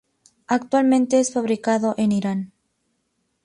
Actualmente, 0.47 1.19
es 1.19 1.31
fabricado 1.31 1.93
en 1.95 2.11
Irán 2.11 2.53